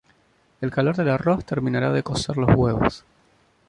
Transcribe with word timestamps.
El 0.61 0.71
calor 0.71 0.95
del 0.95 1.09
arroz 1.09 1.45
terminará 1.45 1.93
de 1.93 2.01
cocer 2.01 2.35
los 2.35 2.49
huevos. 2.55 3.05